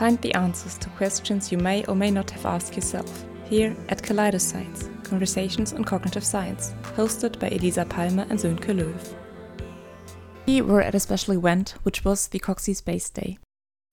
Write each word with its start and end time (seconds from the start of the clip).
Find 0.00 0.18
the 0.22 0.34
answers 0.34 0.78
to 0.78 0.88
questions 0.96 1.52
you 1.52 1.58
may 1.58 1.84
or 1.84 1.94
may 1.94 2.10
not 2.10 2.30
have 2.30 2.46
asked 2.46 2.74
yourself 2.74 3.26
here 3.44 3.76
at 3.90 4.02
Kaleidoscience, 4.02 4.88
Conversations 5.04 5.74
on 5.74 5.84
Cognitive 5.84 6.24
Science, 6.24 6.72
hosted 6.96 7.38
by 7.38 7.48
Elisa 7.48 7.84
Palmer 7.84 8.24
and 8.30 8.38
Sönke 8.38 8.72
Löw. 8.72 8.94
We 10.46 10.62
were 10.62 10.80
at 10.80 10.94
a 10.94 11.00
special 11.00 11.34
event, 11.34 11.74
which 11.82 12.02
was 12.02 12.28
the 12.28 12.38
Coxie 12.38 12.74
Space 12.74 13.10
Day. 13.10 13.36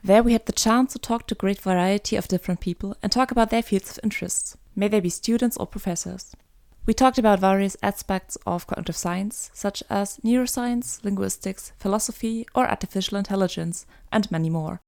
There 0.01 0.23
we 0.23 0.31
had 0.31 0.45
the 0.45 0.53
chance 0.53 0.93
to 0.93 0.99
talk 0.99 1.27
to 1.27 1.35
a 1.35 1.37
great 1.43 1.59
variety 1.59 2.15
of 2.15 2.29
different 2.29 2.61
people 2.61 2.95
and 3.03 3.11
talk 3.11 3.29
about 3.29 3.49
their 3.49 3.61
fields 3.61 3.91
of 3.91 3.99
interest, 4.01 4.55
may 4.77 4.87
they 4.87 5.01
be 5.01 5.09
students 5.09 5.57
or 5.57 5.67
professors. 5.67 6.37
We 6.85 6.93
talked 6.93 7.17
about 7.17 7.41
various 7.41 7.75
aspects 7.83 8.37
of 8.47 8.65
cognitive 8.65 8.95
science, 8.95 9.51
such 9.53 9.83
as 9.89 10.19
neuroscience, 10.23 11.03
linguistics, 11.03 11.73
philosophy, 11.77 12.47
or 12.55 12.65
artificial 12.65 13.17
intelligence, 13.17 13.85
and 14.09 14.31
many 14.31 14.49
more. 14.49 14.79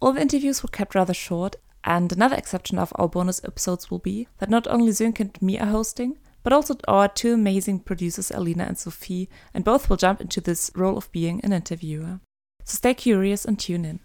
All 0.00 0.12
the 0.12 0.22
interviews 0.22 0.62
were 0.62 0.68
kept 0.70 0.94
rather 0.94 1.12
short, 1.12 1.56
and 1.84 2.10
another 2.10 2.36
exception 2.36 2.78
of 2.78 2.92
our 2.96 3.08
bonus 3.08 3.44
episodes 3.44 3.90
will 3.90 3.98
be 3.98 4.28
that 4.38 4.48
not 4.48 4.66
only 4.66 4.92
Sönke 4.92 5.20
and 5.20 5.42
me 5.42 5.58
are 5.58 5.66
hosting, 5.66 6.18
but 6.42 6.54
also 6.54 6.76
our 6.88 7.06
two 7.06 7.34
amazing 7.34 7.80
producers, 7.80 8.30
Alina 8.30 8.64
and 8.64 8.78
Sophie, 8.78 9.28
and 9.52 9.62
both 9.62 9.90
will 9.90 9.98
jump 9.98 10.22
into 10.22 10.40
this 10.40 10.70
role 10.74 10.96
of 10.96 11.12
being 11.12 11.40
an 11.44 11.52
interviewer. 11.52 12.20
So 12.64 12.76
stay 12.76 12.94
curious 12.94 13.44
and 13.44 13.58
tune 13.58 13.84
in. 13.84 14.00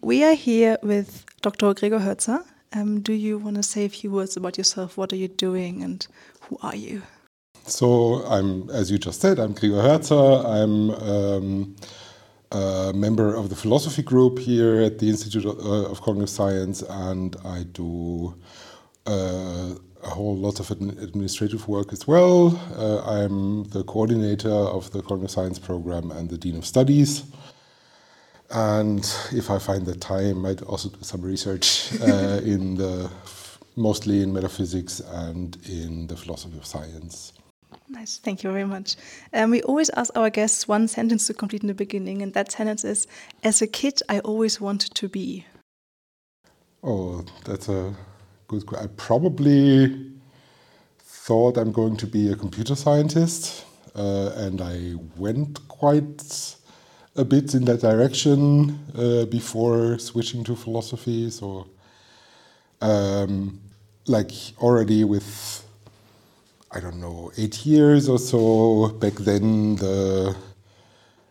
We 0.00 0.24
are 0.24 0.34
here 0.34 0.78
with 0.82 1.26
Dr. 1.42 1.74
Gregor 1.74 1.98
Hörzer. 1.98 2.42
Um, 2.72 3.00
do 3.00 3.12
you 3.12 3.36
want 3.36 3.56
to 3.56 3.62
say 3.62 3.84
a 3.84 3.90
few 3.90 4.10
words 4.10 4.38
about 4.38 4.56
yourself? 4.56 4.96
What 4.96 5.12
are 5.12 5.16
you 5.16 5.28
doing 5.28 5.82
and 5.82 6.06
who 6.42 6.56
are 6.62 6.76
you? 6.76 7.02
So, 7.66 8.24
I'm, 8.24 8.70
as 8.70 8.90
you 8.90 8.96
just 8.96 9.20
said, 9.20 9.38
I'm 9.38 9.52
Gregor 9.52 9.82
Hörzer. 9.82 10.46
I'm 10.46 10.90
um, 10.90 11.76
a 12.52 12.92
member 12.94 13.34
of 13.34 13.48
the 13.48 13.56
philosophy 13.56 14.02
group 14.02 14.38
here 14.38 14.80
at 14.80 14.98
the 14.98 15.08
Institute 15.08 15.44
of, 15.44 15.58
uh, 15.58 15.90
of 15.90 16.00
Cognitive 16.02 16.30
Science, 16.30 16.82
and 16.82 17.36
I 17.44 17.62
do 17.62 18.34
uh, 19.06 19.74
a 20.02 20.08
whole 20.08 20.36
lot 20.36 20.60
of 20.60 20.70
administrative 20.70 21.68
work 21.68 21.92
as 21.92 22.06
well. 22.06 22.56
Uh, 22.76 23.02
I'm 23.02 23.64
the 23.64 23.84
coordinator 23.84 24.50
of 24.50 24.90
the 24.90 25.02
Cognitive 25.02 25.30
Science 25.30 25.58
program 25.58 26.10
and 26.10 26.28
the 26.28 26.38
Dean 26.38 26.56
of 26.56 26.66
Studies. 26.66 27.24
And 28.50 29.00
if 29.30 29.48
I 29.48 29.58
find 29.58 29.86
the 29.86 29.94
time, 29.94 30.44
I'd 30.44 30.62
also 30.62 30.88
do 30.88 30.98
some 31.02 31.22
research 31.22 31.92
uh, 32.00 32.40
in 32.44 32.74
the 32.74 33.10
mostly 33.76 34.22
in 34.22 34.32
metaphysics 34.32 35.00
and 35.00 35.56
in 35.68 36.06
the 36.08 36.16
philosophy 36.16 36.58
of 36.58 36.66
science. 36.66 37.32
Nice, 37.88 38.18
thank 38.18 38.42
you 38.42 38.52
very 38.52 38.64
much. 38.64 38.96
Um, 39.32 39.50
we 39.50 39.62
always 39.62 39.90
ask 39.90 40.16
our 40.16 40.30
guests 40.30 40.68
one 40.68 40.88
sentence 40.88 41.26
to 41.26 41.34
complete 41.34 41.62
in 41.62 41.68
the 41.68 41.74
beginning, 41.74 42.22
and 42.22 42.32
that 42.34 42.52
sentence 42.52 42.84
is 42.84 43.06
As 43.42 43.62
a 43.62 43.66
kid, 43.66 44.00
I 44.08 44.20
always 44.20 44.60
wanted 44.60 44.94
to 44.94 45.08
be. 45.08 45.44
Oh, 46.82 47.24
that's 47.44 47.68
a 47.68 47.94
good 48.48 48.66
question. 48.66 48.90
I 48.90 48.92
probably 48.96 50.12
thought 51.00 51.58
I'm 51.58 51.72
going 51.72 51.96
to 51.98 52.06
be 52.06 52.32
a 52.32 52.36
computer 52.36 52.74
scientist, 52.74 53.64
uh, 53.94 54.32
and 54.36 54.60
I 54.60 54.94
went 55.16 55.68
quite 55.68 56.56
a 57.16 57.24
bit 57.24 57.54
in 57.54 57.64
that 57.66 57.80
direction 57.80 58.78
uh, 58.96 59.26
before 59.26 59.98
switching 59.98 60.44
to 60.44 60.56
philosophy. 60.56 61.30
So, 61.30 61.66
um, 62.80 63.60
like 64.06 64.32
already 64.58 65.04
with, 65.04 65.64
I 66.72 66.78
don't 66.78 67.00
know, 67.00 67.32
eight 67.36 67.66
years 67.66 68.08
or 68.08 68.18
so 68.18 68.88
back 69.00 69.14
then, 69.14 69.74
the 69.76 70.36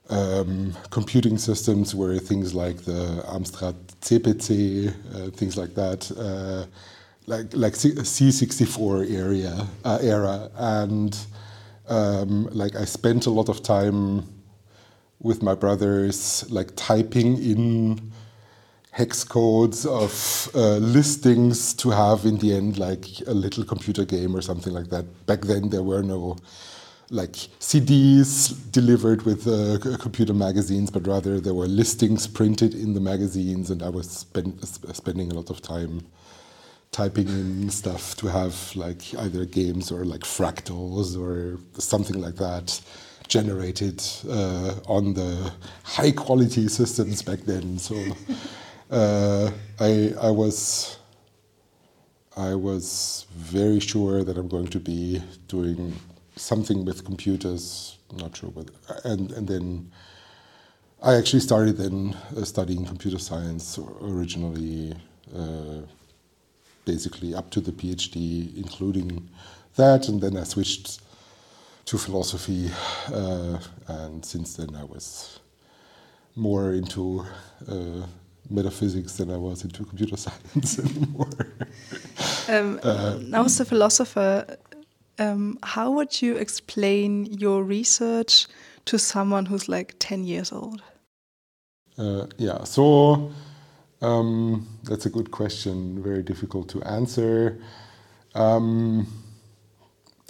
um, 0.09 0.75
computing 0.89 1.37
systems 1.37 1.95
were 1.95 2.17
things 2.19 2.53
like 2.53 2.79
the 2.83 3.23
Amstrad 3.25 3.75
CPC, 4.01 4.89
uh, 5.15 5.31
things 5.31 5.55
like 5.55 5.75
that, 5.75 6.11
uh, 6.11 6.65
like 7.25 7.53
like 7.53 7.73
C64 7.73 9.15
area 9.15 9.65
uh, 9.85 9.99
era, 10.01 10.51
and 10.55 11.17
um, 11.87 12.49
like 12.51 12.75
I 12.75 12.83
spent 12.83 13.25
a 13.25 13.29
lot 13.29 13.47
of 13.47 13.63
time 13.63 14.27
with 15.21 15.41
my 15.41 15.55
brothers, 15.55 16.49
like 16.49 16.71
typing 16.75 17.37
in 17.37 18.11
hex 18.99 19.23
codes 19.23 19.85
of 19.85 20.49
uh, 20.53 20.75
listings 20.97 21.73
to 21.73 21.89
have 21.89 22.25
in 22.25 22.37
the 22.39 22.53
end 22.53 22.77
like 22.77 23.05
a 23.27 23.33
little 23.33 23.63
computer 23.63 24.03
game 24.03 24.35
or 24.35 24.41
something 24.41 24.73
like 24.73 24.89
that. 24.89 25.05
Back 25.25 25.41
then 25.43 25.69
there 25.69 25.83
were 25.83 26.03
no 26.03 26.35
like 27.09 27.31
CDs 27.61 28.53
delivered 28.73 29.21
with 29.21 29.47
uh, 29.47 29.79
computer 29.97 30.33
magazines, 30.33 30.91
but 30.91 31.07
rather 31.07 31.39
there 31.39 31.53
were 31.53 31.65
listings 31.65 32.27
printed 32.27 32.75
in 32.75 32.93
the 32.93 32.99
magazines, 32.99 33.71
and 33.71 33.81
I 33.81 33.89
was 33.89 34.11
spend, 34.11 34.63
spending 34.93 35.31
a 35.31 35.33
lot 35.33 35.49
of 35.49 35.61
time 35.61 36.05
typing 36.91 37.29
in 37.29 37.69
stuff 37.69 38.17
to 38.17 38.27
have 38.27 38.75
like 38.75 39.15
either 39.15 39.45
games 39.45 39.91
or 39.93 40.03
like 40.03 40.21
fractals 40.21 41.17
or 41.17 41.57
something 41.79 42.19
like 42.19 42.35
that 42.35 42.81
generated 43.29 44.03
uh, 44.29 44.73
on 44.87 45.13
the 45.13 45.53
high 45.83 46.11
quality 46.11 46.67
systems 46.67 47.21
back 47.21 47.39
then. 47.41 47.77
So 47.79 47.95
uh, 48.89 49.51
I, 49.79 50.13
I 50.19 50.31
was 50.31 50.97
I 52.37 52.55
was 52.55 53.25
very 53.35 53.79
sure 53.79 54.23
that 54.23 54.37
I'm 54.37 54.47
going 54.47 54.67
to 54.67 54.79
be 54.79 55.21
doing 55.47 55.93
something 56.35 56.85
with 56.85 57.03
computers. 57.03 57.97
Not 58.13 58.35
sure 58.37 58.49
whether, 58.49 58.73
and 59.03 59.31
and 59.31 59.47
then 59.47 59.91
I 61.01 61.15
actually 61.15 61.41
started 61.41 61.77
then 61.77 62.15
uh, 62.35 62.43
studying 62.43 62.85
computer 62.85 63.19
science 63.19 63.79
originally, 64.01 64.95
uh, 65.35 65.81
basically 66.85 67.35
up 67.35 67.51
to 67.51 67.61
the 67.61 67.71
PhD, 67.71 68.55
including 68.57 69.29
that, 69.75 70.09
and 70.09 70.19
then 70.19 70.35
I 70.35 70.43
switched 70.43 71.01
to 71.85 71.97
philosophy, 71.97 72.69
uh, 73.13 73.59
and 73.87 74.25
since 74.25 74.55
then 74.55 74.75
I 74.75 74.83
was 74.83 75.39
more 76.35 76.73
into 76.73 77.25
uh, 77.67 78.05
metaphysics 78.49 79.13
than 79.17 79.31
I 79.31 79.37
was 79.37 79.63
into 79.63 79.85
computer 79.85 80.17
science 80.25 80.79
anymore. 80.79 81.29
um, 82.47 82.79
uh, 82.83 83.17
now, 83.21 83.45
as 83.45 83.59
a 83.59 83.65
philosopher, 83.65 84.57
um, 85.19 85.59
how 85.63 85.91
would 85.91 86.21
you 86.21 86.35
explain 86.37 87.25
your 87.25 87.63
research 87.63 88.47
to 88.85 88.97
someone 88.97 89.45
who's 89.45 89.67
like 89.69 89.95
10 89.99 90.23
years 90.23 90.51
old? 90.51 90.81
Uh, 91.97 92.25
yeah, 92.37 92.63
so 92.63 93.31
um, 94.01 94.67
that's 94.83 95.05
a 95.05 95.09
good 95.09 95.31
question, 95.31 96.01
very 96.01 96.23
difficult 96.23 96.69
to 96.69 96.81
answer. 96.83 97.59
Um, 98.35 99.07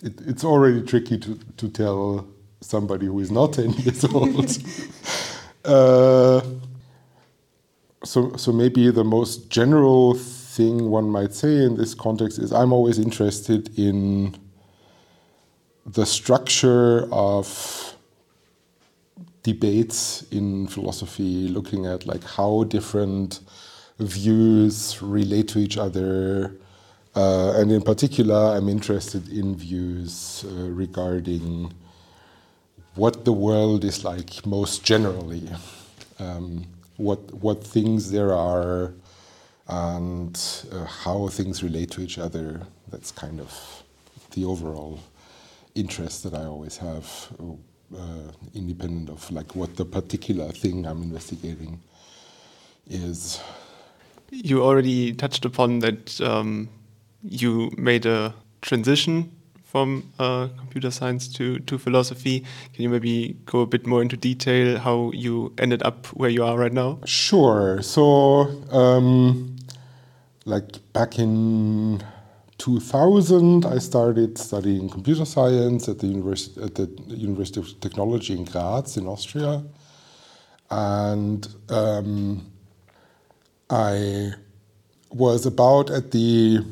it, 0.04 0.20
it's 0.26 0.44
already 0.44 0.82
tricky 0.82 1.18
to, 1.20 1.40
to 1.58 1.70
tell 1.70 2.28
somebody 2.62 3.06
who 3.06 3.20
is 3.20 3.32
not 3.32 3.54
10 3.54 3.72
years 3.74 4.04
old. 4.06 4.58
uh, 5.66 6.42
so, 8.04 8.36
so 8.36 8.52
maybe 8.52 8.90
the 8.92 9.04
most 9.04 9.50
general 9.50 10.14
thing 10.14 10.90
one 10.90 11.10
might 11.10 11.34
say 11.34 11.64
in 11.64 11.76
this 11.76 11.94
context 11.94 12.40
is 12.40 12.52
I'm 12.52 12.74
always 12.74 13.00
interested 13.00 13.78
in 13.78 14.36
the 15.86 16.06
structure 16.06 17.08
of 17.12 17.96
debates 19.44 20.24
in 20.32 20.68
philosophy, 20.68 21.48
looking 21.48 21.86
at 21.86 22.06
like 22.06 22.24
how 22.24 22.64
different 22.66 23.40
views 23.98 25.02
relate 25.02 25.48
to 25.50 25.60
each 25.60 25.78
other, 25.78 26.56
uh, 27.16 27.54
and 27.56 27.72
in 27.72 27.82
particular, 27.82 28.56
I'm 28.56 28.70
interested 28.70 29.28
in 29.30 29.56
views 29.56 30.46
uh, 30.48 30.70
regarding 30.70 31.74
what 32.96 33.26
the 33.26 33.34
world 33.34 33.84
is 33.84 34.04
like 34.04 34.46
most 34.46 34.84
generally, 34.84 35.50
um, 36.20 36.66
what 37.00 37.34
what 37.34 37.64
things 37.64 38.12
there 38.12 38.34
are, 38.34 38.94
and 39.68 40.40
uh, 40.72 40.86
how 40.86 41.28
things 41.28 41.64
relate 41.64 41.92
to 41.92 42.02
each 42.02 42.18
other. 42.20 42.62
That's 42.92 43.12
kind 43.12 43.40
of 43.40 43.84
the 44.32 44.46
overall 44.46 45.00
interest 45.76 46.24
that 46.24 46.34
I 46.34 46.46
always 46.46 46.78
have, 46.78 47.06
uh, 47.96 48.32
independent 48.54 49.10
of 49.10 49.32
like 49.32 49.56
what 49.56 49.76
the 49.76 49.86
particular 49.86 50.52
thing 50.52 50.86
I'm 50.86 51.02
investigating 51.02 51.80
is. 52.90 53.40
You 54.32 54.64
already 54.64 55.14
touched 55.14 55.46
upon 55.46 55.80
that. 55.80 56.22
Um 56.22 56.70
you 57.22 57.72
made 57.78 58.06
a 58.06 58.34
transition 58.62 59.32
from 59.70 60.12
uh, 60.18 60.48
computer 60.58 60.90
science 60.90 61.28
to, 61.28 61.60
to 61.60 61.78
philosophy. 61.78 62.40
Can 62.74 62.84
you 62.84 62.90
maybe 62.90 63.38
go 63.46 63.62
a 63.62 63.68
bit 63.68 63.86
more 63.86 64.02
into 64.02 64.18
detail 64.18 64.80
how 64.80 65.12
you 65.14 65.54
ended 65.60 65.84
up 65.84 66.08
where 66.08 66.32
you 66.32 66.44
are 66.44 66.58
right 66.58 66.74
now? 66.74 67.00
Sure. 67.06 67.80
So, 67.84 68.64
um, 68.72 69.58
like 70.46 70.80
back 70.92 71.20
in 71.20 72.04
2000, 72.58 73.64
I 73.68 73.78
started 73.78 74.40
studying 74.40 74.90
computer 74.90 75.24
science 75.24 75.88
at 75.88 76.00
the 76.00 76.08
University, 76.08 76.64
at 76.64 76.74
the 76.74 76.90
University 77.08 77.60
of 77.60 77.80
Technology 77.80 78.34
in 78.34 78.46
Graz 78.46 78.98
in 78.98 79.06
Austria. 79.06 79.64
And 80.72 81.48
um, 81.70 82.52
I 83.70 84.32
was 85.12 85.46
about 85.46 85.92
at 85.92 86.10
the 86.10 86.66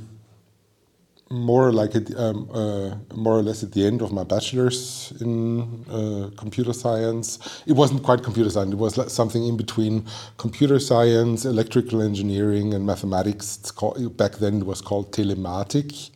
more 1.29 1.71
like 1.71 1.95
at, 1.95 2.15
um, 2.17 2.49
uh, 2.53 2.95
more 3.15 3.37
or 3.37 3.43
less 3.43 3.63
at 3.63 3.71
the 3.73 3.85
end 3.85 4.01
of 4.01 4.11
my 4.11 4.23
bachelor's 4.23 5.13
in 5.19 5.85
uh, 5.89 6.29
computer 6.37 6.73
science. 6.73 7.61
It 7.65 7.73
wasn't 7.73 8.03
quite 8.03 8.23
computer 8.23 8.49
science. 8.49 8.71
It 8.71 8.77
was 8.77 8.97
like 8.97 9.09
something 9.09 9.45
in 9.45 9.57
between 9.57 10.05
computer 10.37 10.79
science, 10.79 11.45
electrical 11.45 12.01
engineering, 12.01 12.73
and 12.73 12.85
mathematics. 12.85 13.71
Called, 13.71 14.15
back 14.15 14.33
then, 14.35 14.61
it 14.61 14.65
was 14.65 14.81
called 14.81 15.11
telematic. 15.11 16.11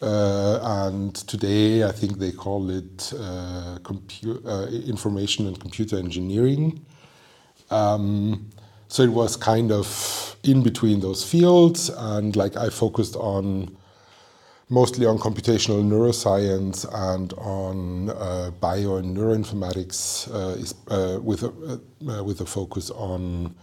Uh, 0.00 0.58
and 0.62 1.14
today, 1.14 1.82
I 1.84 1.90
think 1.92 2.18
they 2.18 2.30
call 2.30 2.70
it 2.70 3.12
uh, 3.18 3.78
uh, 4.46 4.66
information 4.66 5.46
and 5.46 5.58
computer 5.58 5.96
engineering. 5.96 6.84
Um, 7.70 8.50
so 8.88 9.02
it 9.02 9.10
was 9.10 9.36
kind 9.36 9.72
of 9.72 10.36
in 10.44 10.62
between 10.62 11.00
those 11.00 11.28
fields, 11.28 11.88
and 11.88 12.36
like 12.36 12.56
I 12.56 12.68
focused 12.68 13.16
on 13.16 13.76
mostly 14.68 15.06
on 15.06 15.18
computational 15.18 15.82
neuroscience 15.84 16.84
and 16.92 17.32
on 17.34 18.10
uh, 18.10 18.50
bio 18.60 18.96
and 18.96 19.16
neuroinformatics, 19.16 20.28
uh, 20.34 20.58
is, 20.58 20.74
uh, 20.88 21.20
with 21.22 21.42
a, 21.44 21.80
uh, 22.10 22.22
with 22.24 22.40
a 22.40 22.46
focus 22.46 22.90
on 22.90 23.54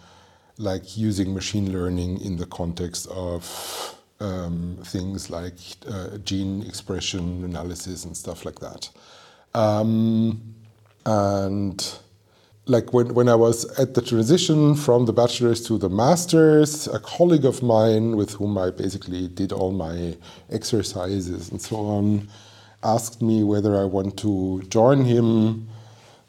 like 0.57 0.97
using 0.97 1.33
machine 1.33 1.73
learning 1.73 2.21
in 2.21 2.37
the 2.37 2.45
context 2.45 3.07
of 3.07 3.95
um, 4.19 4.77
things 4.83 5.29
like 5.29 5.57
uh, 5.89 6.17
gene 6.19 6.63
expression 6.63 7.43
analysis 7.43 8.05
and 8.05 8.15
stuff 8.15 8.45
like 8.45 8.59
that. 8.59 8.89
Um, 9.53 10.55
and 11.05 11.99
like 12.65 12.93
when, 12.93 13.13
when 13.13 13.27
I 13.27 13.35
was 13.35 13.65
at 13.77 13.93
the 13.93 14.01
transition 14.01 14.75
from 14.75 15.05
the 15.05 15.13
bachelor's 15.13 15.65
to 15.67 15.77
the 15.77 15.89
master's, 15.89 16.87
a 16.87 16.99
colleague 16.99 17.45
of 17.45 17.61
mine 17.61 18.15
with 18.15 18.33
whom 18.33 18.57
I 18.57 18.71
basically 18.71 19.27
did 19.27 19.51
all 19.51 19.71
my 19.71 20.15
exercises 20.49 21.49
and 21.49 21.61
so 21.61 21.77
on 21.77 22.27
asked 22.83 23.21
me 23.21 23.43
whether 23.43 23.79
I 23.79 23.85
want 23.85 24.17
to 24.19 24.61
join 24.69 25.05
him 25.05 25.67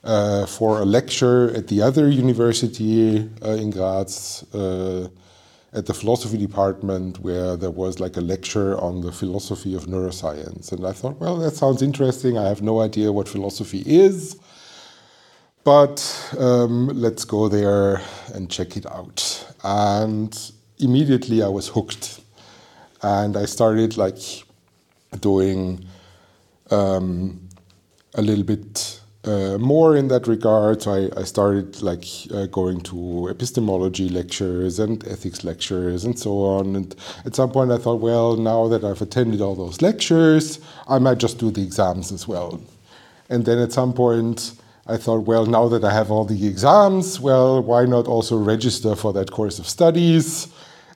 uh, 0.03 0.47
for 0.47 0.81
a 0.81 0.85
lecture 0.85 1.55
at 1.57 1.69
the 1.69 1.83
other 1.83 2.09
university 2.09 3.29
uh, 3.43 3.51
in 3.51 3.71
Graz 3.71 4.45
uh, 4.55 5.09
at 5.73 5.87
the 5.87 5.95
philosophy 5.95 6.39
department 6.39 7.19
where 7.21 7.57
there 7.57 7.71
was 7.71 7.99
like 7.99 8.17
a 8.17 8.21
lecture 8.21 8.79
on 8.79 9.01
the 9.01 9.11
philosophy 9.11 9.75
of 9.75 9.87
neuroscience. 9.87 10.71
And 10.71 10.87
I 10.87 10.93
thought, 10.93 11.19
well, 11.21 11.37
that 11.39 11.57
sounds 11.57 11.83
interesting. 11.83 12.39
I 12.39 12.49
have 12.49 12.63
no 12.63 12.81
idea 12.81 13.11
what 13.11 13.29
philosophy 13.29 13.83
is. 13.87 14.39
But 15.65 16.35
um, 16.39 16.89
let's 16.89 17.25
go 17.25 17.49
there 17.49 18.03
and 18.35 18.51
check 18.51 18.77
it 18.77 18.85
out. 18.87 19.47
And 19.65 20.53
immediately 20.79 21.43
I 21.43 21.49
was 21.49 21.69
hooked. 21.69 22.21
And 23.03 23.37
I 23.37 23.47
started 23.47 23.97
like 23.97 24.19
doing 25.21 25.85
um, 26.71 27.49
a 28.15 28.21
little 28.23 28.45
bit 28.45 29.01
uh, 29.25 29.57
more 29.59 29.97
in 29.97 30.09
that 30.09 30.27
regard. 30.27 30.83
So 30.83 30.93
I, 30.93 31.21
I 31.21 31.25
started 31.25 31.81
like 31.81 32.05
uh, 32.31 32.45
going 32.47 32.83
to 32.83 33.29
epistemology 33.29 34.11
lectures 34.11 34.79
and 34.79 35.07
ethics 35.09 35.45
lectures 35.45 36.05
and 36.05 36.19
so 36.19 36.45
on. 36.45 36.77
And 36.77 36.95
at 37.25 37.35
some 37.35 37.51
point 37.51 37.73
I 37.73 37.79
thought, 37.79 38.01
well, 38.01 38.37
now 38.37 38.69
that 38.69 38.85
I've 38.85 39.01
attended 39.01 39.41
all 39.41 39.55
those 39.55 39.81
lectures, 39.81 40.61
I 40.89 40.99
might 40.99 41.19
just 41.19 41.39
do 41.39 41.51
the 41.51 41.63
exams 41.63 42.13
as 42.13 42.29
well. 42.29 42.61
And 43.31 43.47
then 43.47 43.59
at 43.59 43.73
some 43.73 43.95
point, 43.95 44.53
I 44.87 44.99
thought, 44.99 45.21
well, 45.21 45.47
now 45.47 45.69
that 45.69 45.83
I 45.83 45.93
have 45.93 46.11
all 46.11 46.27
the 46.27 46.47
exams, 46.47 47.19
well, 47.19 47.63
why 47.63 47.87
not 47.87 48.07
also 48.07 48.37
register 48.37 48.95
for 48.95 49.15
that 49.15 49.31
course 49.31 49.59
of 49.59 49.67
studies 49.67 50.49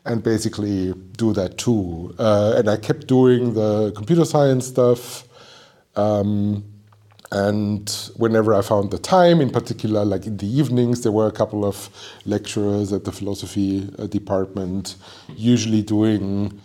and 0.04 0.22
basically 0.22 0.92
do 1.16 1.32
that 1.32 1.56
too? 1.56 2.14
Uh, 2.18 2.54
and 2.58 2.68
I 2.68 2.76
kept 2.76 3.06
doing 3.06 3.54
the 3.54 3.92
computer 3.96 4.26
science 4.26 4.66
stuff. 4.66 5.26
Um, 5.96 6.64
and 7.32 7.90
whenever 8.16 8.54
I 8.54 8.60
found 8.60 8.90
the 8.90 8.98
time, 8.98 9.40
in 9.40 9.50
particular, 9.50 10.04
like 10.04 10.26
in 10.26 10.36
the 10.36 10.46
evenings, 10.46 11.02
there 11.02 11.12
were 11.12 11.26
a 11.26 11.32
couple 11.32 11.64
of 11.64 11.88
lecturers 12.26 12.92
at 12.92 13.04
the 13.04 13.12
philosophy 13.12 13.88
uh, 13.98 14.06
department, 14.06 14.96
usually 15.34 15.80
doing 15.82 16.60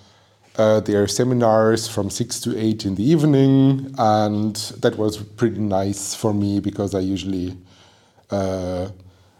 uh, 0.58 0.80
their 0.82 1.08
seminars 1.08 1.88
from 1.88 2.10
six 2.10 2.40
to 2.42 2.58
eight 2.58 2.86
in 2.86 2.96
the 2.96 3.04
evening, 3.04 3.94
and 3.98 4.56
that 4.82 4.98
was 4.98 5.18
pretty 5.18 5.60
nice 5.60 6.14
for 6.14 6.34
me 6.34 6.60
because 6.60 6.94
I 6.94 7.00
usually 7.00 7.58
uh, 8.30 8.90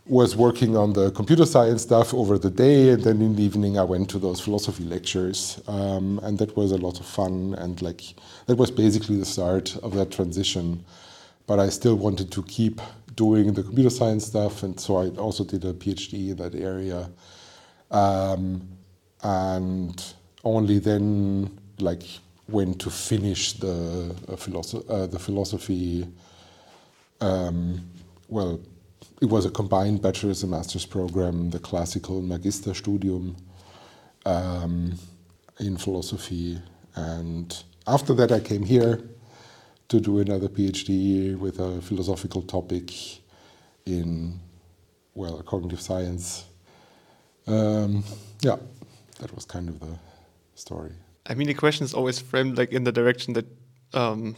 was 0.08 0.36
working 0.36 0.76
on 0.76 0.94
the 0.94 1.12
computer 1.12 1.46
science 1.46 1.84
stuff 1.84 2.14
over 2.14 2.38
the 2.38 2.50
day, 2.50 2.90
and 2.90 3.04
then 3.04 3.22
in 3.22 3.36
the 3.36 3.44
evening 3.44 3.78
I 3.78 3.84
went 3.84 4.10
to 4.10 4.20
those 4.20 4.40
philosophy 4.42 4.84
lectures, 4.84 5.62
um, 5.68 6.20
and 6.24 6.38
that 6.40 6.58
was 6.58 6.72
a 6.72 6.78
lot 6.78 7.00
of 7.00 7.06
fun, 7.06 7.56
and 7.60 7.82
like 7.82 8.02
that 8.48 8.58
was 8.58 8.72
basically 8.72 9.18
the 9.18 9.26
start 9.26 9.78
of 9.78 9.94
that 9.94 10.12
transition. 10.12 10.84
But 11.46 11.60
I 11.60 11.70
still 11.70 11.96
wanted 11.96 12.32
to 12.32 12.44
keep 12.44 12.82
doing 13.16 13.54
the 13.54 13.64
computer 13.64 13.90
science 13.92 14.26
stuff, 14.26 14.64
and 14.64 14.80
so 14.80 14.98
I 14.98 15.10
also 15.10 15.44
did 15.44 15.64
a 15.64 15.74
PhD 15.74 16.32
in 16.32 16.38
that 16.38 16.56
area, 16.56 17.10
um, 17.92 18.68
and 19.22 20.14
only 20.44 20.80
then 20.80 21.60
like 21.80 22.04
when 22.48 22.74
to 22.76 22.90
finish 22.90 23.54
the 23.54 24.16
uh, 24.28 24.36
philosophy 24.36 24.86
uh, 24.90 25.08
the 25.08 25.20
philosophy 25.20 26.08
um, 27.22 27.90
well 28.28 28.60
it 29.22 29.30
was 29.30 29.46
a 29.46 29.50
combined 29.50 30.02
bachelor's 30.02 30.44
and 30.44 30.52
master's 30.52 30.86
program 30.86 31.50
the 31.50 31.60
classical 31.60 32.22
magisterstudium 32.22 33.36
um, 34.26 34.94
in 35.60 35.78
philosophy. 35.78 36.62
And 36.96 37.64
after 37.88 38.14
that 38.16 38.32
I 38.32 38.40
came 38.40 38.64
here 38.64 39.02
to 39.90 40.00
do 40.00 40.20
another 40.20 40.48
PhD 40.48 41.38
with 41.38 41.60
a 41.60 41.82
philosophical 41.82 42.42
topic 42.42 42.92
in 43.86 44.40
well 45.14 45.42
cognitive 45.44 45.82
science. 45.82 46.46
Um, 47.46 48.04
yeah 48.42 48.58
that 49.20 49.34
was 49.36 49.46
kind 49.46 49.70
of 49.70 49.80
the 49.80 49.98
story. 50.56 50.92
I 51.26 51.36
mean, 51.36 51.48
the 51.48 51.54
question 51.54 51.86
is 51.86 51.94
always 51.94 52.20
framed 52.20 52.58
like 52.58 52.72
in 52.72 52.84
the 52.84 52.92
direction 52.92 53.34
that 53.34 53.46
um, 53.94 54.36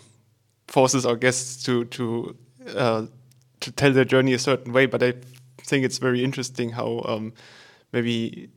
forces 0.67 1.05
our 1.05 1.15
guests 1.15 1.63
to 1.63 1.85
to 1.85 2.35
uh, 2.75 3.05
to 3.61 3.71
tell 3.71 3.91
their 3.91 4.05
journey 4.05 4.33
a 4.33 4.39
certain 4.39 4.73
way. 4.73 4.85
But 4.85 5.01
I 5.03 5.13
think 5.61 5.85
it's 5.85 5.97
very 5.97 6.23
interesting 6.23 6.71
how 6.71 7.03
um, 7.05 7.33
maybe 7.91 8.49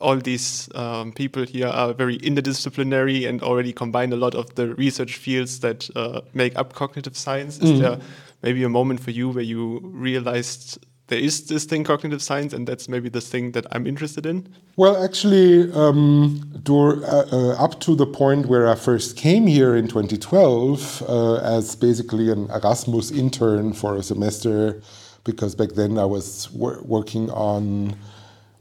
all 0.00 0.16
these 0.16 0.68
um, 0.74 1.12
people 1.12 1.44
here 1.44 1.66
are 1.66 1.92
very 1.92 2.18
interdisciplinary 2.18 3.28
and 3.28 3.42
already 3.42 3.72
combine 3.72 4.12
a 4.12 4.16
lot 4.16 4.34
of 4.34 4.54
the 4.54 4.74
research 4.76 5.16
fields 5.16 5.60
that 5.60 5.90
uh, 5.96 6.20
make 6.34 6.56
up 6.56 6.72
cognitive 6.72 7.16
science. 7.16 7.58
Is 7.58 7.72
mm. 7.72 7.80
there 7.80 7.98
maybe 8.42 8.62
a 8.62 8.68
moment 8.68 9.00
for 9.00 9.10
you 9.10 9.30
where 9.30 9.44
you 9.44 9.80
realized 9.82 10.78
there 11.08 11.18
is 11.18 11.46
this 11.46 11.64
thing 11.64 11.84
cognitive 11.84 12.22
science 12.22 12.52
and 12.52 12.66
that's 12.66 12.88
maybe 12.88 13.08
the 13.08 13.20
thing 13.20 13.52
that 13.52 13.66
i'm 13.72 13.86
interested 13.86 14.24
in. 14.24 14.46
Well 14.76 15.02
actually 15.02 15.72
um, 15.72 16.40
uh, 16.68 17.24
uh, 17.32 17.64
up 17.64 17.80
to 17.80 17.96
the 17.96 18.06
point 18.06 18.46
where 18.46 18.68
i 18.68 18.74
first 18.74 19.16
came 19.16 19.46
here 19.46 19.74
in 19.74 19.88
2012 19.88 21.02
uh, 21.08 21.34
as 21.36 21.74
basically 21.74 22.30
an 22.30 22.48
erasmus 22.50 23.10
intern 23.10 23.72
for 23.72 23.96
a 23.96 24.02
semester 24.02 24.80
because 25.24 25.54
back 25.54 25.70
then 25.70 25.98
i 25.98 26.04
was 26.04 26.50
wor 26.52 26.80
working 26.84 27.30
on 27.30 27.96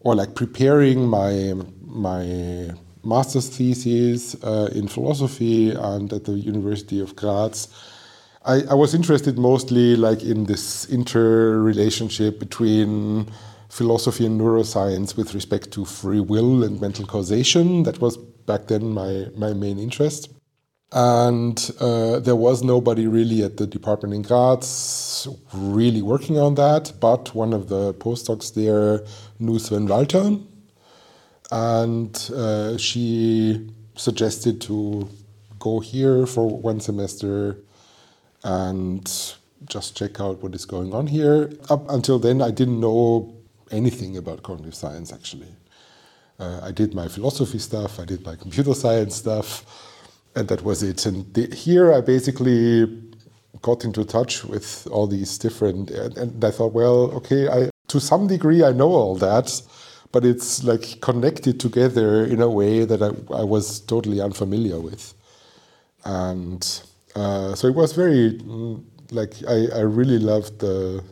or 0.01 0.15
like 0.15 0.35
preparing 0.35 1.07
my 1.07 1.53
my 1.81 2.71
master's 3.03 3.49
thesis 3.49 4.35
uh, 4.43 4.69
in 4.73 4.87
philosophy 4.87 5.71
and 5.71 6.11
at 6.13 6.23
the 6.25 6.33
university 6.33 6.99
of 6.99 7.15
graz 7.15 7.67
I, 8.47 8.61
I 8.69 8.73
was 8.75 8.93
interested 8.93 9.37
mostly 9.37 9.97
like 9.97 10.23
in 10.23 10.45
this 10.45 10.89
interrelationship 10.89 12.39
between 12.39 13.29
philosophy 13.67 14.25
and 14.25 14.39
neuroscience 14.39 15.17
with 15.17 15.33
respect 15.33 15.71
to 15.71 15.83
free 15.83 16.21
will 16.21 16.63
and 16.63 16.79
mental 16.79 17.05
causation. 17.05 17.83
That 17.83 17.99
was 17.99 18.15
back 18.15 18.67
then 18.67 18.93
my, 18.93 19.27
my 19.35 19.51
main 19.51 19.77
interest. 19.77 20.29
And 20.93 21.59
uh, 21.81 22.19
there 22.19 22.37
was 22.37 22.63
nobody 22.63 23.05
really 23.05 23.43
at 23.43 23.57
the 23.57 23.67
department 23.67 24.13
in 24.13 24.21
Graz 24.21 25.27
really 25.53 26.01
working 26.01 26.39
on 26.39 26.55
that, 26.55 26.93
but 27.01 27.35
one 27.35 27.51
of 27.51 27.67
the 27.67 27.93
postdocs 27.95 28.53
there 28.53 29.05
knew 29.39 29.59
Sven 29.59 29.87
Walter. 29.87 30.37
And 31.51 32.31
uh, 32.33 32.77
she 32.77 33.69
suggested 33.95 34.61
to 34.61 35.09
go 35.59 35.81
here 35.81 36.25
for 36.25 36.47
one 36.47 36.79
semester 36.79 37.57
and 38.47 39.35
just 39.65 39.97
check 39.97 40.21
out 40.21 40.41
what 40.41 40.55
is 40.55 40.63
going 40.63 40.93
on 40.93 41.07
here. 41.07 41.51
Up 41.69 41.89
until 41.89 42.17
then, 42.17 42.41
I 42.41 42.49
didn't 42.49 42.79
know 42.79 43.35
anything 43.71 44.15
about 44.15 44.41
cognitive 44.41 44.73
science 44.73 45.11
actually. 45.11 45.53
Uh, 46.39 46.61
I 46.63 46.71
did 46.71 46.93
my 46.93 47.09
philosophy 47.09 47.59
stuff, 47.59 47.99
I 47.99 48.05
did 48.05 48.25
my 48.25 48.35
computer 48.35 48.73
science 48.73 49.15
stuff, 49.15 49.65
and 50.33 50.47
that 50.47 50.63
was 50.63 50.81
it. 50.81 51.05
And 51.05 51.33
the, 51.33 51.53
here 51.53 51.91
I 51.91 51.99
basically 51.99 53.03
got 53.61 53.83
into 53.83 54.05
touch 54.05 54.45
with 54.45 54.87
all 54.91 55.07
these 55.07 55.37
different, 55.37 55.91
and, 55.91 56.17
and 56.17 56.45
I 56.45 56.51
thought, 56.51 56.71
well, 56.71 57.11
okay, 57.19 57.49
I, 57.49 57.69
to 57.89 57.99
some 57.99 58.27
degree 58.27 58.63
I 58.63 58.71
know 58.71 58.91
all 58.91 59.15
that, 59.17 59.61
but 60.13 60.23
it's 60.23 60.63
like 60.63 61.01
connected 61.01 61.59
together 61.59 62.23
in 62.23 62.39
a 62.39 62.49
way 62.49 62.85
that 62.85 63.01
I, 63.01 63.07
I 63.35 63.43
was 63.43 63.81
totally 63.81 64.21
unfamiliar 64.21 64.79
with. 64.79 65.13
And 66.05 66.63
uh, 67.17 67.55
so 67.55 67.67
it 67.67 67.75
was 67.75 67.93
very, 67.93 68.39
like, 69.11 69.33
I, 69.47 69.67
I 69.75 69.79
really 69.81 70.19
loved 70.19 70.59
the 70.59 71.03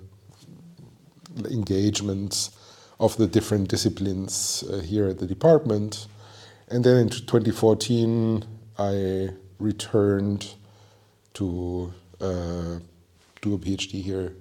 engagement 1.50 2.52
of 3.00 3.18
the 3.18 3.28
different 3.28 3.70
disciplines 3.70 4.64
uh, 4.72 4.80
here 4.80 5.08
at 5.08 5.18
the 5.18 5.26
department. 5.26 6.08
And 6.70 6.84
then 6.84 6.98
in 6.98 7.10
2014, 7.10 8.46
I 8.78 9.30
returned 9.60 10.54
to 11.34 11.94
uh, 12.22 12.80
do 13.42 13.54
a 13.56 13.58
PhD 13.58 14.02
here 14.04 14.36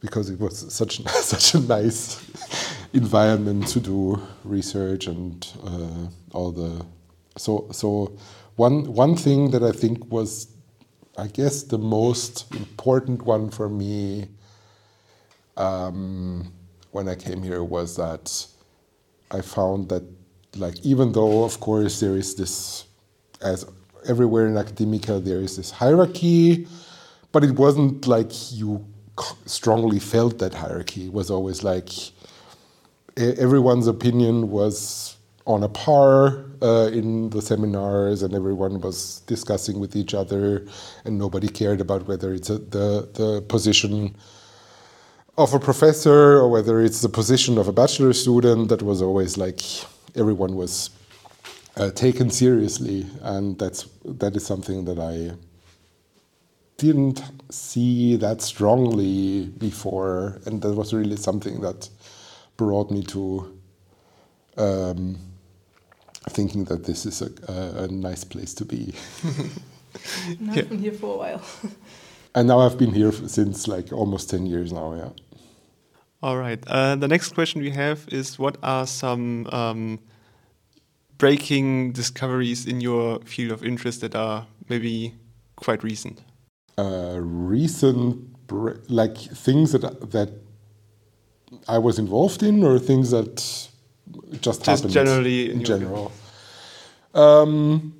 because 0.00 0.30
it 0.30 0.40
was 0.40 0.72
such 0.72 1.02
such 1.08 1.54
a 1.54 1.60
nice 1.60 2.20
environment 2.92 3.68
to 3.68 3.80
do 3.80 4.20
research 4.44 5.06
and 5.06 5.46
uh, 5.64 6.08
all 6.32 6.50
the 6.50 6.84
so 7.36 7.68
so 7.70 8.12
one 8.66 8.92
one 8.92 9.14
thing 9.16 9.50
that 9.52 9.62
I 9.62 9.72
think 9.72 9.96
was 10.16 10.28
I 11.16 11.26
guess 11.38 11.62
the 11.62 11.78
most 11.78 12.34
important 12.54 13.22
one 13.22 13.50
for 13.50 13.68
me 13.68 14.28
um, 15.56 16.52
when 16.90 17.08
I 17.08 17.14
came 17.14 17.42
here 17.42 17.64
was 17.64 17.96
that 17.96 18.24
I 19.30 19.40
found 19.40 19.88
that 19.88 20.04
like 20.56 20.76
even 20.92 21.12
though 21.12 21.44
of 21.44 21.60
course 21.60 22.00
there 22.00 22.16
is 22.16 22.34
this 22.34 22.84
as 23.40 23.64
everywhere 24.12 24.46
in 24.46 24.56
academia 24.56 25.20
there 25.20 25.40
is 25.46 25.56
this 25.56 25.70
hierarchy 25.70 26.66
but 27.32 27.44
it 27.44 27.54
wasn't 27.64 28.06
like 28.06 28.32
you 28.52 28.84
strongly 29.46 29.98
felt 29.98 30.38
that 30.38 30.54
hierarchy. 30.54 31.06
It 31.06 31.12
was 31.12 31.30
always 31.30 31.62
like 31.62 31.90
everyone's 33.16 33.86
opinion 33.86 34.50
was 34.50 35.16
on 35.50 35.64
a 35.64 35.68
par 35.68 36.44
uh, 36.62 36.88
in 36.92 37.30
the 37.30 37.42
seminars, 37.42 38.22
and 38.22 38.34
everyone 38.34 38.80
was 38.80 39.20
discussing 39.26 39.80
with 39.80 39.96
each 39.96 40.14
other, 40.14 40.64
and 41.04 41.18
nobody 41.18 41.48
cared 41.48 41.80
about 41.80 42.06
whether 42.06 42.32
it's 42.32 42.50
a, 42.50 42.58
the 42.58 43.08
the 43.14 43.42
position 43.48 44.14
of 45.36 45.52
a 45.54 45.58
professor 45.58 46.38
or 46.40 46.48
whether 46.48 46.80
it's 46.80 47.00
the 47.00 47.08
position 47.08 47.58
of 47.58 47.66
a 47.66 47.72
bachelor 47.72 48.12
student. 48.12 48.68
That 48.68 48.82
was 48.82 49.02
always 49.02 49.36
like 49.36 49.60
everyone 50.14 50.54
was 50.54 50.90
uh, 51.76 51.90
taken 51.90 52.30
seriously, 52.30 53.06
and 53.22 53.58
that's 53.58 53.88
that 54.04 54.36
is 54.36 54.46
something 54.46 54.84
that 54.84 54.98
I 55.00 55.34
didn't 56.76 57.22
see 57.50 58.16
that 58.16 58.40
strongly 58.40 59.46
before, 59.58 60.40
and 60.46 60.62
that 60.62 60.74
was 60.74 60.94
really 60.94 61.16
something 61.16 61.60
that 61.60 61.90
brought 62.56 62.90
me 62.90 63.02
to 63.02 63.58
um, 64.56 65.29
thinking 66.28 66.64
that 66.64 66.84
this 66.84 67.06
is 67.06 67.22
a, 67.22 67.30
a, 67.48 67.84
a 67.84 67.88
nice 67.88 68.24
place 68.24 68.54
to 68.54 68.64
be. 68.64 68.94
and 70.38 70.50
I've 70.50 70.56
yeah. 70.56 70.62
been 70.62 70.78
here 70.78 70.92
for 70.92 71.14
a 71.14 71.18
while. 71.18 71.42
and 72.34 72.48
now 72.48 72.60
I've 72.60 72.78
been 72.78 72.92
here 72.92 73.12
since 73.12 73.66
like 73.66 73.92
almost 73.92 74.30
10 74.30 74.46
years 74.46 74.72
now, 74.72 74.94
yeah. 74.94 75.10
All 76.22 76.36
right. 76.36 76.62
Uh, 76.66 76.96
the 76.96 77.08
next 77.08 77.34
question 77.34 77.62
we 77.62 77.70
have 77.70 78.06
is 78.12 78.38
what 78.38 78.58
are 78.62 78.86
some 78.86 79.46
um, 79.46 79.98
breaking 81.16 81.92
discoveries 81.92 82.66
in 82.66 82.82
your 82.82 83.20
field 83.20 83.52
of 83.52 83.64
interest 83.64 84.02
that 84.02 84.14
are 84.14 84.46
maybe 84.68 85.14
quite 85.56 85.82
recent? 85.82 86.20
uh, 86.80 87.18
recent 87.20 88.26
like 88.88 89.16
things 89.16 89.72
that 89.72 90.10
that 90.10 90.30
I 91.68 91.78
was 91.78 91.98
involved 91.98 92.42
in, 92.42 92.64
or 92.64 92.78
things 92.78 93.10
that 93.10 93.69
just, 94.32 94.42
just 94.42 94.66
happened 94.66 94.92
generally 94.92 95.50
in 95.50 95.64
general. 95.64 96.12
Um, 97.14 97.94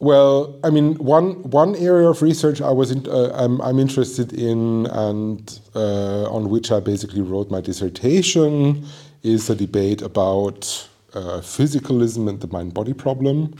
well, 0.00 0.58
I 0.62 0.70
mean, 0.70 0.94
one 0.94 1.42
one 1.50 1.74
area 1.74 2.08
of 2.08 2.22
research 2.22 2.60
I 2.60 2.70
was 2.70 2.90
in, 2.90 3.08
uh, 3.08 3.32
I'm, 3.34 3.60
I'm 3.60 3.78
interested 3.78 4.32
in, 4.32 4.86
and 4.86 5.60
uh, 5.74 6.30
on 6.30 6.50
which 6.50 6.70
I 6.70 6.80
basically 6.80 7.20
wrote 7.20 7.50
my 7.50 7.60
dissertation, 7.60 8.86
is 9.22 9.50
a 9.50 9.56
debate 9.56 10.00
about 10.02 10.88
uh, 11.14 11.40
physicalism 11.40 12.28
and 12.28 12.40
the 12.40 12.46
mind-body 12.46 12.94
problem. 12.94 13.54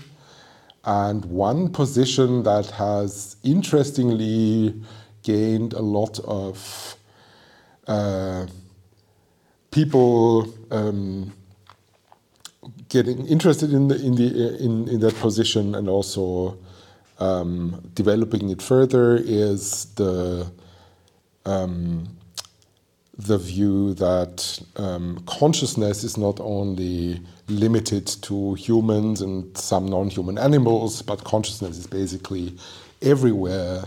And 0.85 1.25
one 1.25 1.71
position 1.71 2.45
that 2.45 2.67
has 2.67 3.37
interestingly 3.43 4.81
gained 5.25 5.73
a 5.73 5.83
lot 5.83 6.21
of 6.21 6.97
uh, 7.88 8.47
people 9.71 10.55
um, 10.71 11.33
getting 12.88 13.26
interested 13.26 13.73
in 13.73 13.88
the 13.88 13.97
in 13.97 14.14
the 14.14 14.59
in, 14.59 14.88
in 14.88 15.00
that 15.00 15.14
position 15.16 15.75
and 15.75 15.88
also 15.88 16.59
um, 17.18 17.90
developing 17.95 18.50
it 18.50 18.62
further 18.62 19.16
is 19.16 19.87
the 19.97 20.50
um, 21.45 22.09
the 23.18 23.37
view 23.37 23.95
that 23.95 24.61
um, 24.76 25.23
consciousness 25.26 26.04
is 26.04 26.16
not 26.16 26.38
only 26.40 27.21
limited 27.49 28.07
to 28.07 28.54
humans 28.54 29.21
and 29.21 29.57
some 29.59 29.87
non 29.87 30.09
human 30.09 30.38
animals, 30.38 31.02
but 31.02 31.25
consciousness 31.25 31.78
is 31.78 31.87
basically 31.87 32.57
everywhere, 33.02 33.85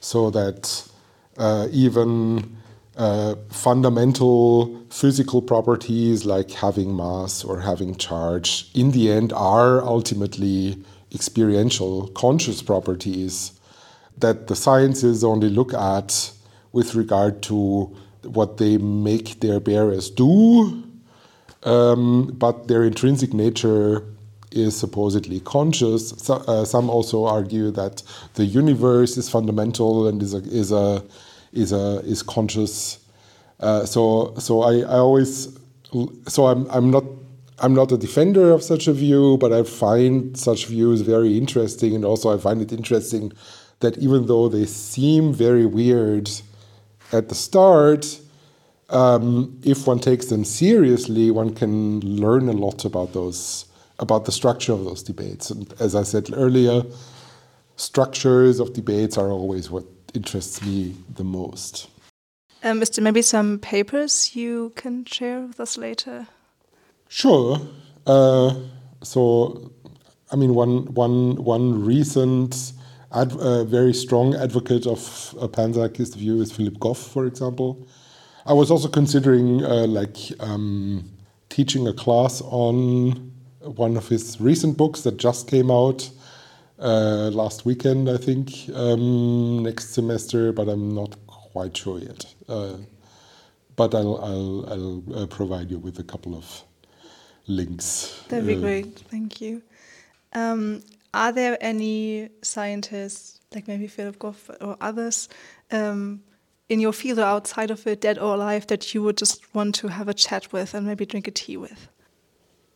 so 0.00 0.30
that 0.30 0.88
uh, 1.36 1.68
even 1.70 2.56
uh, 3.00 3.34
fundamental 3.48 4.78
physical 4.90 5.40
properties 5.40 6.26
like 6.26 6.50
having 6.50 6.94
mass 6.94 7.42
or 7.42 7.60
having 7.60 7.96
charge 7.96 8.70
in 8.74 8.90
the 8.90 9.10
end 9.10 9.32
are 9.32 9.82
ultimately 9.82 10.76
experiential 11.14 12.08
conscious 12.08 12.60
properties 12.60 13.58
that 14.18 14.48
the 14.48 14.54
sciences 14.54 15.24
only 15.24 15.48
look 15.48 15.72
at 15.72 16.30
with 16.72 16.94
regard 16.94 17.42
to 17.42 17.84
what 18.22 18.58
they 18.58 18.76
make 18.76 19.40
their 19.40 19.60
bearers 19.60 20.10
do 20.10 20.84
um, 21.62 22.26
but 22.38 22.68
their 22.68 22.84
intrinsic 22.84 23.32
nature 23.32 24.04
is 24.50 24.76
supposedly 24.76 25.40
conscious. 25.40 26.10
So, 26.10 26.34
uh, 26.34 26.64
some 26.64 26.90
also 26.90 27.24
argue 27.24 27.70
that 27.72 28.02
the 28.34 28.44
universe 28.44 29.16
is 29.16 29.28
fundamental 29.28 30.08
and 30.08 30.22
is 30.22 30.34
a 30.34 30.38
is 30.38 30.72
a 30.72 31.02
is 31.52 31.72
a 31.72 32.00
is 32.04 32.22
conscious. 32.22 32.98
Uh, 33.58 33.84
so 33.84 34.34
so 34.38 34.62
I, 34.62 34.78
I 34.80 34.98
always 34.98 35.58
so 36.28 36.46
I'm 36.46 36.66
I'm 36.70 36.90
not 36.90 37.04
I'm 37.58 37.74
not 37.74 37.92
a 37.92 37.98
defender 37.98 38.52
of 38.52 38.62
such 38.62 38.88
a 38.88 38.92
view, 38.92 39.36
but 39.38 39.52
I 39.52 39.62
find 39.64 40.36
such 40.36 40.66
views 40.66 41.02
very 41.02 41.36
interesting, 41.36 41.94
and 41.94 42.04
also 42.04 42.34
I 42.34 42.38
find 42.38 42.62
it 42.62 42.72
interesting 42.72 43.32
that 43.80 43.98
even 43.98 44.26
though 44.26 44.48
they 44.48 44.66
seem 44.66 45.32
very 45.32 45.66
weird 45.66 46.30
at 47.12 47.28
the 47.28 47.34
start, 47.34 48.20
um, 48.90 49.58
if 49.62 49.86
one 49.86 49.98
takes 49.98 50.26
them 50.26 50.44
seriously, 50.44 51.30
one 51.30 51.54
can 51.54 52.00
learn 52.00 52.48
a 52.48 52.52
lot 52.52 52.84
about 52.84 53.12
those, 53.12 53.66
about 53.98 54.24
the 54.24 54.32
structure 54.32 54.72
of 54.72 54.84
those 54.84 55.02
debates. 55.02 55.50
And 55.50 55.72
as 55.80 55.94
I 55.94 56.02
said 56.02 56.30
earlier, 56.32 56.82
structures 57.76 58.60
of 58.60 58.72
debates 58.72 59.16
are 59.16 59.30
always 59.30 59.70
what 59.70 59.99
interests 60.14 60.62
me 60.62 60.96
the 61.14 61.24
most. 61.24 61.88
Um, 62.62 62.82
is 62.82 62.90
there 62.90 63.02
maybe 63.02 63.22
some 63.22 63.58
papers 63.58 64.36
you 64.36 64.72
can 64.76 65.04
share 65.04 65.40
with 65.40 65.58
us 65.60 65.78
later? 65.78 66.26
Sure. 67.08 67.58
Uh, 68.06 68.54
so, 69.02 69.72
I 70.30 70.36
mean, 70.36 70.54
one 70.54 70.92
one 70.94 71.36
one 71.42 71.84
recent, 71.84 72.72
ad, 73.12 73.32
uh, 73.32 73.64
very 73.64 73.94
strong 73.94 74.34
advocate 74.34 74.86
of 74.86 75.34
a 75.40 75.48
panpsychist 75.48 76.16
view 76.16 76.40
is 76.40 76.52
Philip 76.52 76.78
Goff, 76.78 76.98
for 76.98 77.26
example. 77.26 77.86
I 78.46 78.52
was 78.52 78.70
also 78.70 78.88
considering 78.88 79.64
uh, 79.64 79.86
like 79.86 80.16
um, 80.40 81.10
teaching 81.48 81.86
a 81.86 81.92
class 81.92 82.42
on 82.42 83.32
one 83.60 83.96
of 83.96 84.08
his 84.08 84.40
recent 84.40 84.76
books 84.76 85.02
that 85.02 85.16
just 85.16 85.46
came 85.48 85.70
out 85.70 86.10
uh, 86.80 87.30
last 87.32 87.64
weekend, 87.64 88.08
I 88.08 88.16
think, 88.16 88.50
um, 88.74 89.62
next 89.62 89.90
semester, 89.90 90.52
but 90.52 90.68
I'm 90.68 90.94
not 90.94 91.14
quite 91.26 91.76
sure 91.76 91.98
yet. 91.98 92.24
Uh, 92.48 92.76
but 93.76 93.94
I'll, 93.94 94.16
I'll, 94.16 94.72
I'll 94.72 95.22
uh, 95.22 95.26
provide 95.26 95.70
you 95.70 95.78
with 95.78 95.98
a 95.98 96.02
couple 96.02 96.34
of 96.34 96.64
links. 97.46 98.22
That'd 98.28 98.46
be 98.46 98.54
uh, 98.54 98.60
great. 98.60 98.98
Thank 99.10 99.40
you. 99.40 99.62
Um, 100.32 100.82
are 101.12 101.32
there 101.32 101.58
any 101.60 102.28
scientists, 102.42 103.40
like 103.54 103.66
maybe 103.66 103.86
Philip 103.86 104.18
Goff 104.18 104.50
or 104.60 104.76
others, 104.80 105.28
um, 105.70 106.22
in 106.68 106.78
your 106.78 106.92
field 106.92 107.18
or 107.18 107.24
outside 107.24 107.70
of 107.70 107.86
it, 107.86 108.00
dead 108.00 108.18
or 108.18 108.34
alive, 108.34 108.66
that 108.68 108.94
you 108.94 109.02
would 109.02 109.16
just 109.16 109.54
want 109.54 109.74
to 109.76 109.88
have 109.88 110.08
a 110.08 110.14
chat 110.14 110.52
with 110.52 110.72
and 110.72 110.86
maybe 110.86 111.04
drink 111.04 111.26
a 111.26 111.32
tea 111.32 111.56
with? 111.56 111.88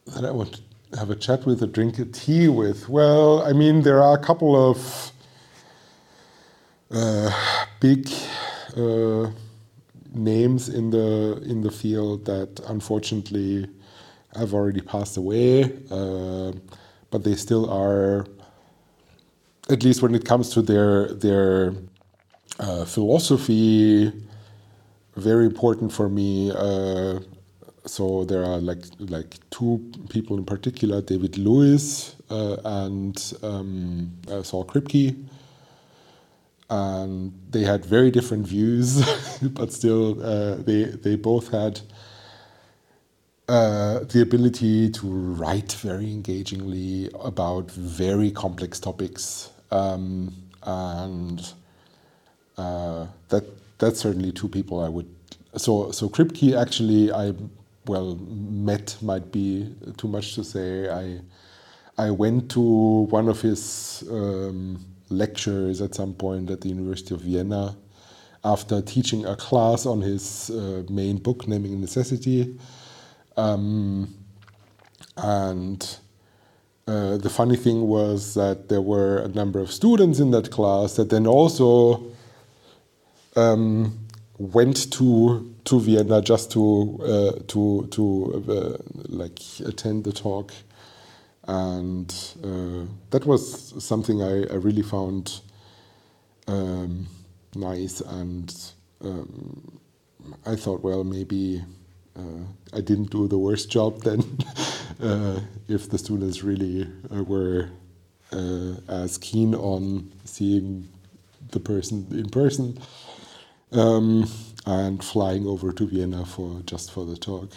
That 0.06 0.24
I 0.24 0.32
would 0.32 0.58
have 0.96 1.10
a 1.10 1.16
chat 1.16 1.44
with 1.46 1.62
or 1.62 1.66
drink 1.66 1.98
a 1.98 2.04
tea 2.04 2.48
with. 2.48 2.88
Well, 2.88 3.42
I 3.42 3.52
mean, 3.52 3.82
there 3.82 4.02
are 4.02 4.14
a 4.14 4.22
couple 4.22 4.70
of 4.70 5.12
uh, 6.90 7.30
big 7.80 8.08
uh, 8.76 9.30
names 10.12 10.68
in 10.68 10.90
the 10.90 11.42
in 11.44 11.62
the 11.62 11.70
field 11.70 12.24
that 12.26 12.60
unfortunately 12.68 13.68
have 14.34 14.54
already 14.54 14.80
passed 14.80 15.16
away, 15.16 15.64
uh, 15.90 16.52
but 17.10 17.24
they 17.24 17.34
still 17.34 17.68
are. 17.70 18.26
At 19.70 19.82
least 19.82 20.02
when 20.02 20.14
it 20.14 20.24
comes 20.26 20.50
to 20.50 20.62
their 20.62 21.08
their 21.14 21.74
uh, 22.58 22.84
philosophy, 22.84 24.12
very 25.16 25.46
important 25.46 25.92
for 25.92 26.08
me. 26.08 26.52
So 27.86 28.24
there 28.24 28.44
are 28.44 28.58
like 28.58 28.82
like 28.98 29.38
two 29.50 29.92
people 30.08 30.38
in 30.38 30.44
particular, 30.44 31.02
David 31.02 31.36
Lewis 31.36 32.16
uh, 32.30 32.56
and 32.64 33.34
um, 33.42 34.10
uh, 34.26 34.42
Saul 34.42 34.64
Kripke, 34.64 35.14
and 36.70 37.32
they 37.50 37.62
had 37.62 37.84
very 37.84 38.10
different 38.10 38.46
views, 38.46 39.04
but 39.42 39.70
still 39.72 40.22
uh, 40.24 40.56
they 40.56 40.84
they 40.84 41.16
both 41.16 41.50
had 41.50 41.80
uh, 43.48 44.00
the 44.00 44.22
ability 44.22 44.88
to 44.88 45.06
write 45.06 45.72
very 45.72 46.10
engagingly 46.10 47.10
about 47.20 47.70
very 47.70 48.30
complex 48.30 48.80
topics, 48.80 49.50
um, 49.70 50.32
and 50.62 51.52
uh, 52.56 53.06
that 53.28 53.44
that's 53.78 54.00
certainly 54.00 54.32
two 54.32 54.48
people 54.48 54.80
I 54.80 54.88
would. 54.88 55.06
So 55.58 55.90
so 55.90 56.08
Kripke 56.08 56.58
actually 56.58 57.12
I 57.12 57.34
well 57.86 58.16
met 58.16 58.96
might 59.02 59.30
be 59.30 59.74
too 59.96 60.08
much 60.08 60.34
to 60.34 60.44
say. 60.44 60.88
I 60.88 61.20
I 61.96 62.10
went 62.10 62.50
to 62.52 62.60
one 62.60 63.28
of 63.28 63.40
his 63.40 64.02
um, 64.10 64.84
lectures 65.10 65.80
at 65.80 65.94
some 65.94 66.14
point 66.14 66.50
at 66.50 66.60
the 66.60 66.68
University 66.68 67.14
of 67.14 67.20
Vienna 67.20 67.76
after 68.44 68.82
teaching 68.82 69.24
a 69.24 69.36
class 69.36 69.86
on 69.86 70.00
his 70.00 70.50
uh, 70.50 70.82
main 70.90 71.18
book, 71.18 71.46
Naming 71.46 71.80
Necessity. 71.80 72.58
Um, 73.36 74.14
and 75.16 75.98
uh, 76.86 77.16
the 77.16 77.30
funny 77.30 77.56
thing 77.56 77.86
was 77.86 78.34
that 78.34 78.68
there 78.68 78.82
were 78.82 79.18
a 79.18 79.28
number 79.28 79.60
of 79.60 79.70
students 79.70 80.18
in 80.18 80.30
that 80.32 80.50
class 80.50 80.96
that 80.96 81.10
then 81.10 81.26
also 81.26 82.04
um, 83.36 83.98
went 84.38 84.92
to 84.92 85.53
to 85.64 85.80
Vienna 85.80 86.20
just 86.20 86.52
to 86.52 87.00
uh, 87.02 87.40
to 87.48 87.88
to 87.90 88.44
uh, 88.48 88.76
like 89.08 89.38
attend 89.64 90.04
the 90.04 90.12
talk, 90.12 90.52
and 91.46 92.14
uh, 92.44 92.86
that 93.10 93.24
was 93.26 93.82
something 93.82 94.22
I, 94.22 94.42
I 94.52 94.56
really 94.56 94.82
found 94.82 95.40
um, 96.46 97.06
nice, 97.54 98.00
and 98.00 98.54
um, 99.02 99.78
I 100.46 100.56
thought, 100.56 100.82
well, 100.82 101.02
maybe 101.04 101.62
uh, 102.16 102.44
I 102.74 102.80
didn't 102.80 103.10
do 103.10 103.26
the 103.26 103.38
worst 103.38 103.70
job 103.70 104.02
then, 104.02 104.22
uh, 105.02 105.40
if 105.68 105.88
the 105.88 105.98
students 105.98 106.42
really 106.42 106.86
uh, 107.14 107.22
were 107.24 107.70
as 108.88 109.16
keen 109.18 109.54
on 109.54 110.10
seeing 110.24 110.88
the 111.52 111.60
person 111.60 112.04
in 112.10 112.28
person 112.28 112.76
um, 113.74 114.28
and 114.66 115.02
flying 115.02 115.46
over 115.46 115.72
to 115.72 115.86
Vienna 115.86 116.24
for 116.24 116.60
just 116.66 116.90
for 116.92 117.04
the 117.04 117.16
talk. 117.16 117.50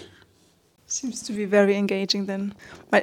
Seems 0.87 1.21
to 1.23 1.33
be 1.33 1.45
very 1.45 1.75
engaging 1.75 2.27
then. 2.27 2.53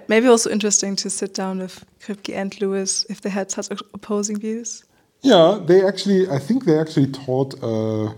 Maybe 0.09 0.26
also 0.26 0.50
interesting 0.50 0.97
to 0.97 1.11
sit 1.11 1.35
down 1.35 1.59
with 1.59 1.85
Kripke 2.00 2.35
and 2.35 2.59
Lewis 2.61 3.04
if 3.11 3.21
they 3.21 3.28
had 3.28 3.50
such 3.50 3.71
opposing 3.92 4.38
views. 4.38 4.85
Yeah, 5.21 5.59
they 5.62 5.87
actually, 5.87 6.28
I 6.30 6.38
think 6.38 6.64
they 6.64 6.78
actually 6.78 7.09
taught 7.09 7.54
uh, 7.62 8.12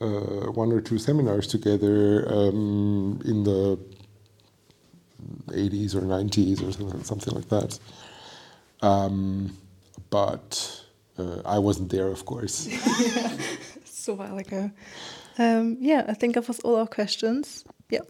uh, 0.00 0.50
one 0.52 0.72
or 0.72 0.80
two 0.80 0.98
seminars 0.98 1.46
together 1.46 2.26
um, 2.30 3.20
in 3.24 3.44
the 3.44 3.78
80s 5.48 5.94
or 5.94 6.00
90s 6.02 6.62
or 6.62 7.04
something 7.04 7.34
like 7.34 7.48
that. 7.48 7.78
Um, 8.80 9.56
but 10.10 10.84
uh, 11.18 11.40
I 11.44 11.58
wasn't 11.58 11.90
there, 11.90 12.08
of 12.08 12.24
course. 12.24 12.68
so 14.06 14.12
a 14.12 14.16
while 14.16 14.38
ago. 14.38 14.70
Um, 15.38 15.76
yeah, 15.80 16.04
I 16.08 16.14
think 16.14 16.34
that 16.34 16.48
was 16.48 16.60
all 16.60 16.76
our 16.76 16.86
questions. 16.86 17.64
Yeah. 17.90 18.00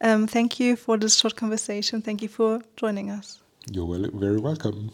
Um, 0.00 0.26
thank 0.26 0.58
you 0.58 0.76
for 0.76 0.98
this 0.98 1.16
short 1.18 1.36
conversation. 1.36 2.02
Thank 2.02 2.22
you 2.22 2.28
for 2.28 2.60
joining 2.76 3.10
us. 3.10 3.40
You're 3.70 3.86
well, 3.86 4.06
very 4.14 4.38
welcome. 4.38 4.90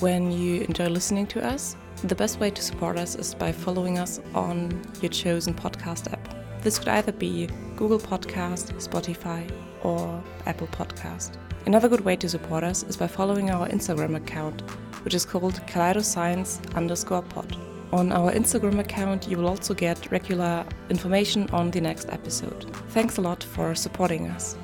When 0.00 0.32
you 0.32 0.62
enjoy 0.62 0.88
listening 0.88 1.26
to 1.28 1.46
us, 1.46 1.76
the 2.02 2.14
best 2.14 2.40
way 2.40 2.50
to 2.50 2.62
support 2.62 2.98
us 2.98 3.14
is 3.14 3.34
by 3.34 3.52
following 3.52 3.98
us 3.98 4.20
on 4.34 4.82
your 5.00 5.10
chosen 5.10 5.54
podcast 5.54 6.12
app. 6.12 6.34
This 6.62 6.78
could 6.78 6.88
either 6.88 7.12
be 7.12 7.46
Google 7.76 7.98
Podcast, 7.98 8.72
Spotify, 8.88 9.48
or 9.82 10.22
Apple 10.46 10.66
Podcast. 10.68 11.36
Another 11.66 11.88
good 11.88 12.00
way 12.00 12.16
to 12.16 12.28
support 12.28 12.64
us 12.64 12.82
is 12.82 12.96
by 12.96 13.06
following 13.06 13.50
our 13.50 13.68
Instagram 13.68 14.16
account, 14.16 14.62
which 15.04 15.14
is 15.14 15.24
called 15.24 15.54
kaleidoscience 15.66 16.74
underscore 16.74 17.22
pod. 17.22 17.56
On 17.94 18.10
our 18.10 18.32
Instagram 18.32 18.80
account, 18.80 19.28
you 19.28 19.36
will 19.36 19.46
also 19.46 19.72
get 19.72 20.10
regular 20.10 20.66
information 20.90 21.48
on 21.50 21.70
the 21.70 21.80
next 21.80 22.08
episode. 22.08 22.66
Thanks 22.88 23.18
a 23.18 23.20
lot 23.20 23.44
for 23.44 23.72
supporting 23.76 24.26
us. 24.26 24.56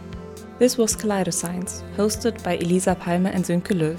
This 0.59 0.77
was 0.77 0.97
Kaleidoscience, 0.97 1.85
hosted 1.97 2.43
by 2.43 2.57
Elisa 2.57 2.97
Palmer 2.97 3.31
and 3.31 3.45
Sönke 3.45 3.73
Löw. 3.73 3.97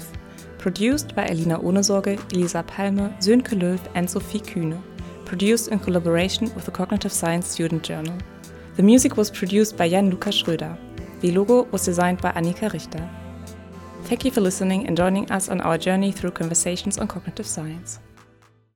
Produced 0.58 1.14
by 1.14 1.24
Elina 1.28 1.58
Ohnesorge, 1.60 2.20
Elisa 2.34 2.62
Palmer, 2.62 3.08
Sönke 3.20 3.58
Löw, 3.58 3.80
and 3.94 4.08
Sophie 4.08 4.38
Kühne. 4.38 4.82
Produced 5.24 5.68
in 5.68 5.78
collaboration 5.78 6.52
with 6.54 6.66
the 6.66 6.70
Cognitive 6.70 7.10
Science 7.10 7.48
Student 7.48 7.82
Journal. 7.82 8.18
The 8.76 8.82
music 8.82 9.16
was 9.16 9.30
produced 9.30 9.78
by 9.78 9.88
Jan 9.88 10.10
Lukas 10.10 10.42
Schröder. 10.42 10.76
The 11.20 11.30
logo 11.30 11.62
was 11.72 11.86
designed 11.86 12.20
by 12.20 12.32
Annika 12.32 12.70
Richter. 12.70 13.08
Thank 14.04 14.26
you 14.26 14.30
for 14.30 14.42
listening 14.42 14.86
and 14.86 14.94
joining 14.94 15.30
us 15.30 15.48
on 15.48 15.62
our 15.62 15.78
journey 15.78 16.12
through 16.12 16.32
conversations 16.32 16.98
on 16.98 17.08
cognitive 17.08 17.46
science. 17.46 17.98